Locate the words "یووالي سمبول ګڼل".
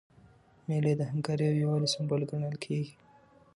1.61-2.55